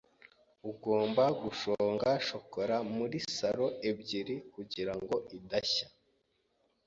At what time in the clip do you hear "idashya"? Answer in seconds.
5.37-5.87